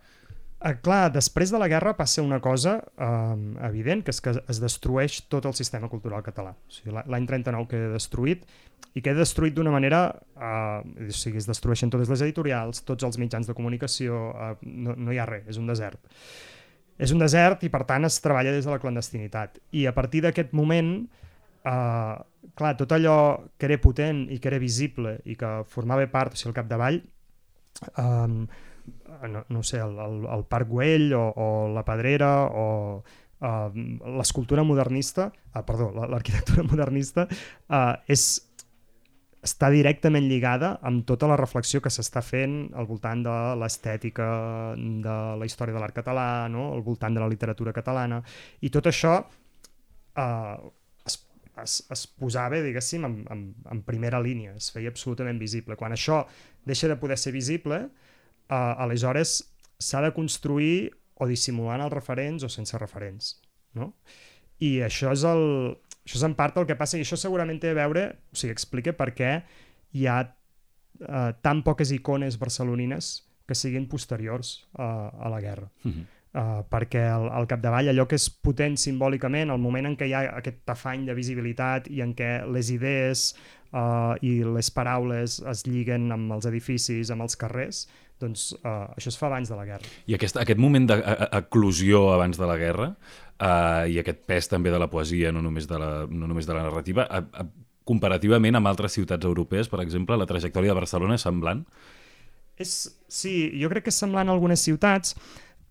[0.57, 3.35] Uh, clar, després de la guerra passa una cosa uh,
[3.67, 6.55] evident, que és que es destrueix tot el sistema cultural català.
[6.57, 8.47] O sigui, L'any 39 queda destruït
[8.97, 13.19] i queda destruït d'una manera, uh, o sigui, es destrueixen totes les editorials, tots els
[13.21, 16.01] mitjans de comunicació, uh, no, no hi ha res, és un desert.
[16.97, 19.59] És un desert i per tant es treballa des de la clandestinitat.
[19.77, 20.95] I a partir d'aquest moment,
[21.69, 22.15] uh,
[22.57, 23.19] clar, tot allò
[23.61, 26.99] que era potent i que era visible i que formava part, o sigui, al capdavall,
[27.97, 28.41] um,
[29.29, 32.67] no, no sé, el, el, el Parc Güell o, o la Pedrera o
[33.03, 33.87] uh,
[34.17, 37.27] l'escultura modernista, uh, perdó, l'arquitectura modernista,
[37.69, 38.29] uh, és
[39.47, 44.27] està directament lligada amb tota la reflexió que s'està fent al voltant de l'estètica,
[44.75, 46.71] de la història de l'art català, no?
[46.73, 48.21] al voltant de la literatura catalana,
[48.61, 49.13] i tot això
[50.17, 50.57] eh,
[51.05, 51.19] es,
[51.63, 55.77] es, es posava, diguéssim, en, en, en primera línia, es feia absolutament visible.
[55.79, 56.23] Quan això
[56.67, 59.39] deixa de poder ser visible, eh, aleshores
[59.79, 63.37] s'ha de construir o dissimulant els referents o sense referents.
[63.77, 63.93] No?
[64.63, 67.73] I això és el, això és en part el que passa i això segurament té
[67.73, 69.31] a veure, o sigui, explica per què
[69.97, 73.11] hi ha uh, tan poques icones barcelonines
[73.47, 75.69] que siguin posteriors uh, a la guerra.
[75.85, 76.05] Uh -huh.
[76.33, 80.13] uh, perquè al, al capdavall allò que és potent simbòlicament, el moment en què hi
[80.13, 83.35] ha aquest tafany de visibilitat i en què les idees
[83.71, 87.85] uh, i les paraules es lliguen amb els edificis, amb els carrers,
[88.21, 89.93] doncs uh, això es fa abans de la guerra.
[90.09, 94.81] I aquest, aquest moment d'eclusió abans de la guerra uh, i aquest pes també de
[94.81, 97.47] la poesia, no només de la, no només de la narrativa, a, a,
[97.87, 101.63] comparativament amb altres ciutats europees, per exemple, la trajectòria de Barcelona és semblant?
[102.57, 102.73] És,
[103.07, 105.13] sí, jo crec que és semblant a algunes ciutats.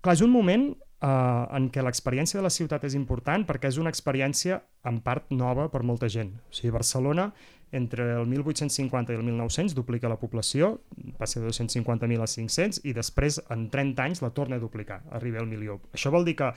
[0.01, 3.81] Clar, és un moment uh, en què l'experiència de la ciutat és important perquè és
[3.83, 6.33] una experiència en part nova per molta gent.
[6.47, 7.31] O sigui, Barcelona
[7.73, 10.77] entre el 1850 i el 1900 duplica la població,
[11.19, 15.43] passa de 250.000 a 500 i després en 30 anys la torna a duplicar, arriba
[15.43, 15.81] al milió.
[15.93, 16.53] Això vol dir que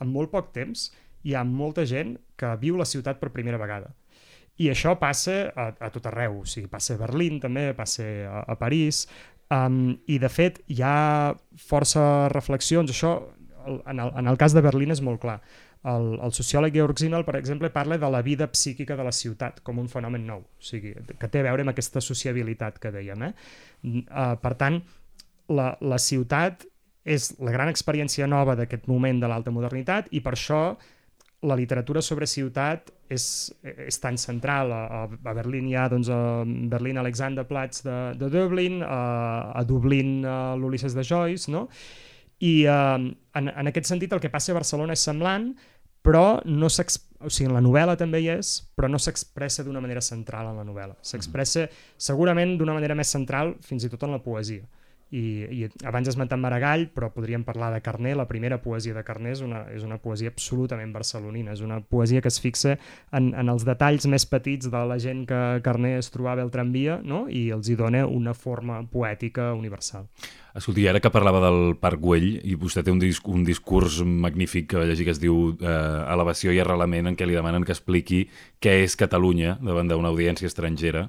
[0.00, 0.88] en molt poc temps
[1.24, 3.92] hi ha molta gent que viu la ciutat per primera vegada.
[4.60, 8.44] I això passa a, a tot arreu, o sigui, passa a Berlín també, passa a,
[8.54, 9.04] a París,
[9.50, 13.16] um, i de fet hi ha força reflexions, això
[13.66, 15.40] en el, en el cas de Berlín és molt clar.
[15.84, 19.60] El, el sociòleg Georg Simmel, per exemple, parla de la vida psíquica de la ciutat
[19.66, 23.26] com un fenomen nou, o sigui, que té a veure amb aquesta sociabilitat que dèiem.
[23.26, 23.32] Eh?
[23.84, 24.80] Uh, per tant,
[25.52, 26.64] la, la ciutat
[27.04, 30.62] és la gran experiència nova d'aquest moment de l'alta modernitat i per això
[31.44, 34.72] la literatura sobre ciutat és, és tan central.
[34.72, 36.42] A, a Berlín hi ha doncs, a
[36.72, 40.22] Berlín Alexanderplatz de, de Dublin, a, a Dublín
[40.60, 41.66] l'Ulisses de Joyce, no?
[42.40, 42.96] I uh,
[43.38, 45.52] en, en aquest sentit el que passa a Barcelona és semblant,
[46.04, 50.02] però no o sigui, en la novel·la també hi és, però no s'expressa d'una manera
[50.04, 50.98] central en la novel·la.
[51.00, 54.66] S'expressa segurament d'una manera més central fins i tot en la poesia
[55.14, 59.04] i, i abans has esmentat Maragall, però podríem parlar de Carné, la primera poesia de
[59.06, 62.76] Carné és una, és una poesia absolutament barcelonina, és una poesia que es fixa
[63.14, 66.98] en, en els detalls més petits de la gent que Carné es trobava al tramvia
[67.04, 67.24] no?
[67.30, 70.08] i els hi dona una forma poètica universal.
[70.54, 74.68] Escolti, ara que parlava del Parc Güell, i vostè té un, disc, un discurs magnífic
[74.70, 77.74] que va llegir que es diu eh, Elevació i arrelament, en què li demanen que
[77.74, 78.20] expliqui
[78.62, 81.08] què és Catalunya davant d'una audiència estrangera,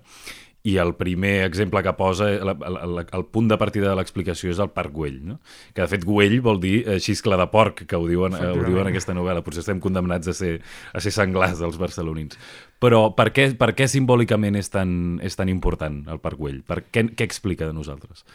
[0.66, 4.62] i el primer exemple que posa, el, el, el punt de partida de l'explicació és
[4.64, 5.38] el Parc Güell, no?
[5.76, 8.64] que de fet Güell vol dir eh, xiscla de porc, que ho diuen, eh, ho
[8.64, 9.44] diuen en aquesta novel·la.
[9.46, 10.56] Potser estem condemnats a ser,
[10.90, 12.40] a ser senglars els barcelonins.
[12.82, 14.90] Però per què, per què simbòlicament és tan,
[15.22, 16.64] és tan important el Parc Güell?
[16.66, 18.26] Per què, què explica de nosaltres?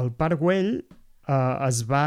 [0.00, 2.06] El Parc Güell eh, es va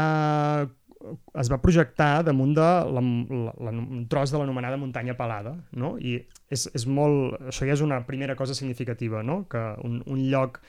[1.38, 5.96] es va projectar damunt de la, la, la, un tros de l'anomenada muntanya pelada, no?
[5.98, 6.18] I
[6.50, 7.38] és, és molt...
[7.52, 9.44] Això ja és una primera cosa significativa, no?
[9.50, 10.60] Que un, un lloc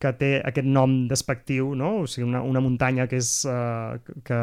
[0.00, 2.00] que té aquest nom despectiu, no?
[2.04, 3.32] O sigui, una, una muntanya que és...
[3.48, 4.40] Uh, que,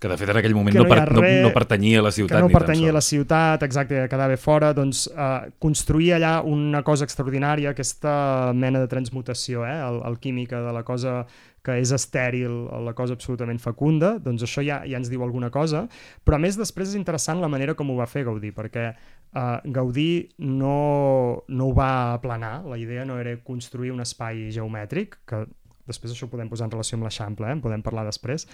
[0.00, 2.38] que de fet en aquell moment no, no, per, no, no pertanyia a la ciutat.
[2.38, 6.80] Que no pertanyia a la ciutat, exacte, que quedava fora, doncs eh, construir allà una
[6.86, 8.14] cosa extraordinària, aquesta
[8.56, 9.76] mena de transmutació eh,
[10.08, 11.18] alquímica de la cosa
[11.66, 12.54] que és estèril,
[12.86, 15.84] la cosa absolutament fecunda, doncs això ja, ja ens diu alguna cosa,
[16.24, 19.58] però a més després és interessant la manera com ho va fer Gaudí, perquè uh,
[19.64, 25.44] Gaudí no, no ho va aplanar, la idea no era construir un espai geomètric, que
[25.90, 27.58] després això ho podem posar en relació amb l'Eixample, eh?
[27.58, 28.46] en podem parlar després,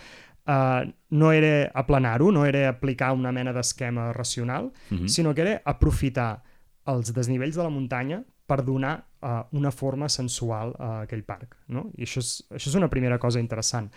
[0.50, 0.82] uh,
[1.14, 5.04] no era aplanar-ho, no era aplicar una mena d'esquema racional, uh mhm.
[5.04, 5.08] -huh.
[5.08, 6.42] sinó que era aprofitar
[6.86, 11.56] els desnivells de la muntanya per donar uh, una forma sensual a aquell parc.
[11.72, 11.88] No?
[11.98, 13.90] I això és, això és una primera cosa interessant.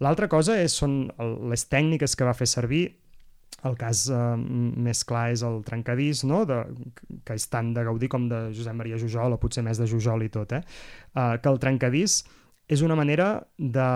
[0.00, 1.04] L'altra cosa és, són
[1.50, 2.86] les tècniques que va fer servir
[3.68, 6.44] el cas eh, més clar és el trencadís, no?
[6.48, 6.62] de,
[7.26, 10.24] que és tant de Gaudí com de Josep Maria Jujol, o potser més de Jujol
[10.24, 10.62] i tot, eh?
[11.12, 12.22] Uh, que el trencadís
[12.70, 13.90] és una manera de,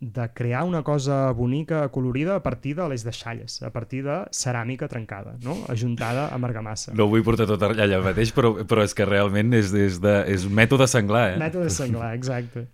[0.00, 4.88] de crear una cosa bonica, colorida, a partir de les deixalles, a partir de ceràmica
[4.88, 5.56] trencada, no?
[5.68, 6.94] ajuntada amb argamassa.
[6.94, 10.14] No ho vull portar tot allà mateix, però, però és que realment és, és, de,
[10.30, 11.24] és un mètode senglar.
[11.32, 11.40] Eh?
[11.42, 12.68] Mètode senglar, exacte.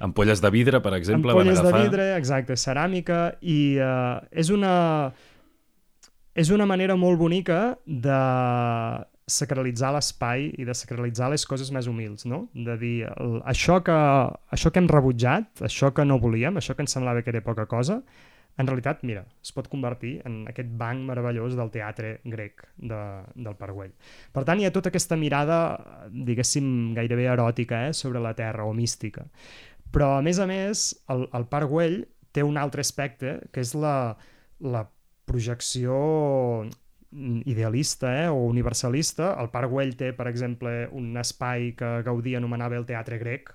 [0.00, 1.82] Ampolles de vidre, per exemple, Ampolles van agafar...
[1.82, 5.12] de vidre, exacte, ceràmica, i uh, és una
[6.40, 8.18] és una manera molt bonica de
[9.32, 12.44] sacralitzar l'espai i de sacralitzar les coses més humils, no?
[12.54, 13.96] De dir, el, això, que,
[14.56, 17.66] això que hem rebutjat, això que no volíem, això que ens semblava que era poca
[17.70, 18.00] cosa,
[18.60, 23.00] en realitat, mira, es pot convertir en aquest banc meravellós del teatre grec de,
[23.34, 23.92] del Parguell.
[24.34, 25.60] Per tant, hi ha tota aquesta mirada,
[26.12, 29.24] diguéssim, gairebé eròtica eh, sobre la Terra o mística.
[29.94, 32.02] Però, a més a més, el, el Parguell
[32.36, 33.94] té un altre aspecte, que és la,
[34.60, 34.84] la
[35.30, 35.96] projecció
[37.10, 39.34] idealista eh, o universalista.
[39.40, 43.54] El Parc Güell té, per exemple, un espai que Gaudí anomenava el teatre grec,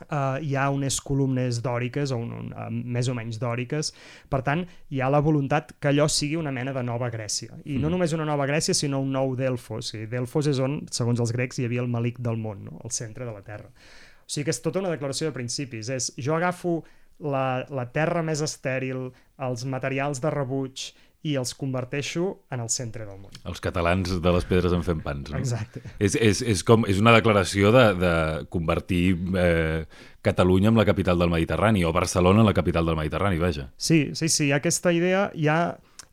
[0.00, 3.90] Uh, hi ha unes columnes dòriques, o un, un, uh, més o menys dòriques,
[4.32, 7.58] per tant, hi ha la voluntat que allò sigui una mena de nova Grècia.
[7.66, 7.82] I mm.
[7.82, 9.92] no només una nova Grècia, sinó un nou Delfos.
[9.98, 12.80] I Delfos és on, segons els grecs, hi havia el malic del món, no?
[12.80, 13.68] el centre de la Terra.
[13.68, 15.92] O sigui que és tota una declaració de principis.
[15.92, 16.78] És, jo agafo
[17.20, 19.10] la, la terra més estèril,
[19.42, 20.90] els materials de rebuig
[21.26, 23.34] i els converteixo en el centre del món.
[23.44, 25.40] Els catalans de les pedres en fem pans, no?
[25.40, 25.82] Exacte.
[25.98, 28.14] És, és, és, com, és una declaració de, de
[28.52, 29.04] convertir
[29.36, 29.84] eh,
[30.24, 33.70] Catalunya en la capital del Mediterrani, o Barcelona en la capital del Mediterrani, vaja.
[33.76, 35.60] Sí, sí, sí, aquesta idea ja...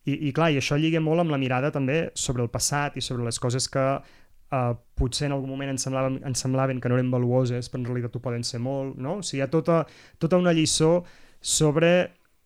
[0.07, 3.01] I, i clar, i això lliga molt amb la mirada també sobre el passat i
[3.03, 6.95] sobre les coses que uh, potser en algun moment ens semblaven, ens semblaven que no
[6.95, 9.17] eren valuoses, però en realitat ho poden ser molt, no?
[9.19, 9.81] O sigui, hi ha tota,
[10.23, 11.01] tota una lliçó
[11.43, 11.91] sobre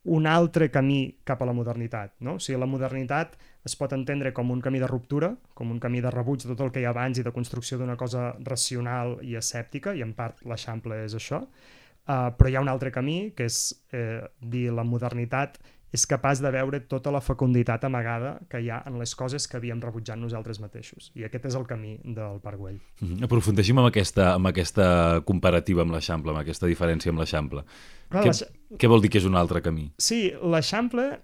[0.03, 2.35] un altre camí cap a la modernitat, no?
[2.39, 3.35] O sigui, la modernitat
[3.65, 6.63] es pot entendre com un camí de ruptura, com un camí de rebuig de tot
[6.65, 10.15] el que hi ha abans i de construcció d'una cosa racional i escèptica, i en
[10.17, 13.61] part l'Eixample és això, uh, però hi ha un altre camí, que és
[13.93, 15.59] eh, dir la modernitat
[15.91, 19.57] és capaç de veure tota la fecunditat amagada que hi ha en les coses que
[19.59, 21.09] havíem rebutjat nosaltres mateixos.
[21.19, 22.79] I aquest és el camí del Parc Güell.
[23.01, 23.23] Mm -hmm.
[23.27, 27.63] Aprofundeixim amb aquesta, amb aquesta comparativa amb l'Eixample, amb aquesta diferència amb l'Eixample.
[28.09, 28.31] Què,
[28.77, 29.91] què vol dir que és un altre camí?
[29.97, 31.19] Sí, l'Eixample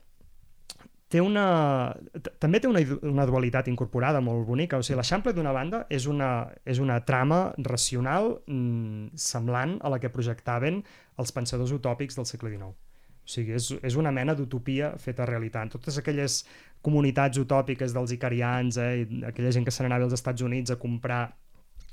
[1.08, 1.96] té una...
[2.40, 4.78] també té una, una dualitat incorporada molt bonica.
[4.78, 10.00] O sigui, l'Eixample, d'una banda, és una, és una trama racional mmm, semblant a la
[10.00, 10.84] que projectaven
[11.18, 12.87] els pensadors utòpics del segle XIX
[13.28, 15.74] o sigui, és, és una mena d'utopia feta realitat.
[15.76, 16.40] Totes aquelles
[16.86, 20.80] comunitats utòpiques dels icarians, eh, i aquella gent que se n'anava als Estats Units a
[20.80, 21.26] comprar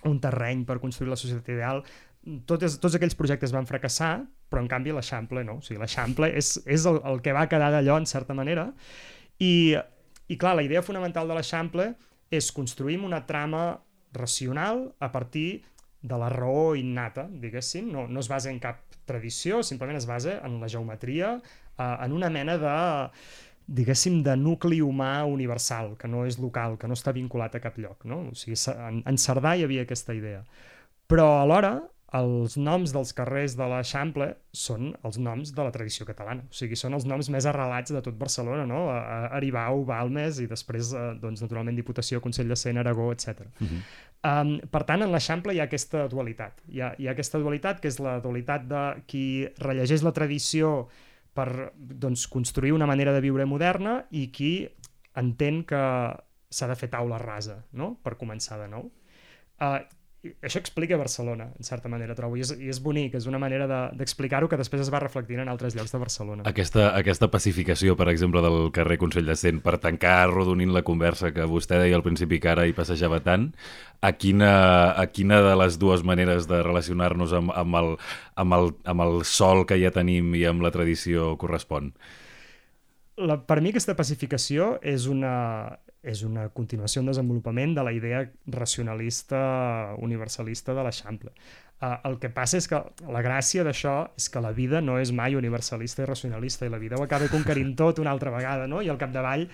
[0.06, 1.82] un terreny per construir la societat ideal,
[2.46, 4.12] totes, tots aquells projectes van fracassar,
[4.48, 5.58] però en canvi l'Eixample no.
[5.58, 8.68] O sigui, l'Eixample és, és el, el que va quedar d'allò, en certa manera,
[9.42, 9.74] i,
[10.30, 11.90] i clar, la idea fonamental de l'Eixample
[12.30, 13.66] és construir una trama
[14.14, 15.64] racional a partir
[16.04, 20.40] de la raó innata, diguéssim, no, no es basa en cap tradició, simplement es basa
[20.46, 21.38] en la geometria,
[21.78, 22.76] eh, en una mena de
[23.66, 27.78] diguéssim, de nucli humà universal, que no és local, que no està vinculat a cap
[27.80, 28.04] lloc.
[28.04, 28.20] No?
[28.30, 30.42] O sigui, en, en Cerdà hi havia aquesta idea.
[31.08, 31.78] Però alhora,
[32.14, 36.44] els noms dels carrers de l'Eixample són els noms de la tradició catalana.
[36.46, 38.84] O sigui, són els noms més arrelats de tot Barcelona, no?
[39.34, 43.48] Aribau, Balmes i després, eh, doncs, naturalment, Diputació, Consell de Cent, Aragó, etc.
[43.58, 43.80] Uh -huh.
[44.26, 46.62] Um, per tant, en l'Eixample hi ha aquesta dualitat.
[46.72, 49.24] Hi ha, hi ha aquesta dualitat que és la dualitat de qui
[49.62, 50.88] rellegeix la tradició
[51.34, 54.54] per doncs, construir una manera de viure moderna i qui
[55.18, 55.82] entén que
[56.54, 57.94] s'ha de fer taula rasa, no?
[58.02, 58.88] per començar de nou.
[59.58, 59.80] Uh,
[60.42, 63.66] això explica Barcelona, en certa manera, trobo, i és, i és bonic, és una manera
[63.96, 66.46] d'explicar-ho de, que després es va reflectint en altres llocs de Barcelona.
[66.48, 71.32] Aquesta, aquesta pacificació, per exemple, del carrer Consell de Cent, per tancar rodonint la conversa
[71.36, 73.50] que vostè deia al principi que ara hi passejava tant,
[74.00, 74.50] a quina,
[74.96, 77.94] a quina de les dues maneres de relacionar-nos amb, amb, el,
[78.40, 81.92] amb, el, amb el sol que ja tenim i amb la tradició correspon?
[83.14, 85.34] La, per mi aquesta pacificació és una,
[86.04, 91.32] és una continuació, un desenvolupament de la idea racionalista universalista de l'Eixample.
[91.82, 92.78] Uh, el que passa és que
[93.10, 96.78] la gràcia d'això és que la vida no és mai universalista i racionalista i la
[96.78, 98.82] vida ho acaba conquerint tot una altra vegada, no?
[98.82, 99.48] I al capdavall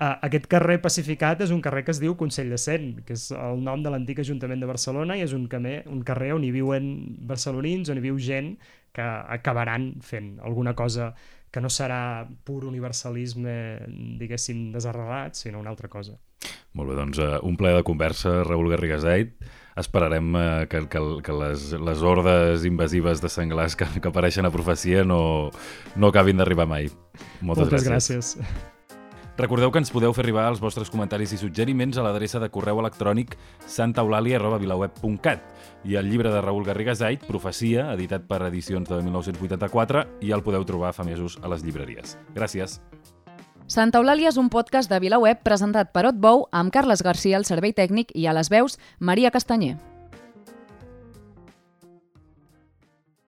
[0.00, 3.26] Uh, aquest carrer pacificat és un carrer que es diu Consell de Cent, que és
[3.36, 6.48] el nom de l'antic Ajuntament de Barcelona i és un, camé, un carrer on hi
[6.54, 6.86] viuen
[7.28, 8.54] barcelonins, on hi viu gent
[8.96, 11.10] que acabaran fent alguna cosa
[11.50, 13.54] que no serà pur universalisme,
[14.20, 16.18] diguéssim, desarrelat, sinó una altra cosa.
[16.72, 19.34] Molt bé, doncs uh, un ple de conversa, Raül Garrigasait.
[19.80, 24.50] esperarem eh, que, que, que les, les hordes invasives de senglars que, que apareixen a
[24.52, 25.50] profecia no,
[25.96, 26.90] no acabin d'arribar mai.
[27.40, 28.34] Moltes, Moltes gràcies.
[28.36, 28.76] gràcies.
[29.40, 32.76] Recordeu que ens podeu fer arribar els vostres comentaris i suggeriments a l'adreça de correu
[32.82, 40.04] electrònic santaeulàlia.vilaweb.cat i el llibre de Raül Garriga Zait, Profecia, editat per edicions de 1984,
[40.20, 42.18] i el podeu trobar fa mesos a les llibreries.
[42.36, 42.82] Gràcies.
[43.64, 47.72] Santa Eulàlia és un podcast de VilaWeb presentat per Otbou amb Carles Garcia al servei
[47.72, 49.78] tècnic i a les veus Maria Castanyer.